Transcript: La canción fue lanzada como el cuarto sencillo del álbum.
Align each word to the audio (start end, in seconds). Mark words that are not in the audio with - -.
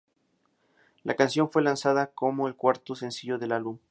La 1.03 1.15
canción 1.15 1.47
fue 1.47 1.61
lanzada 1.61 2.07
como 2.07 2.47
el 2.47 2.55
cuarto 2.55 2.95
sencillo 2.95 3.37
del 3.37 3.51
álbum. 3.51 3.77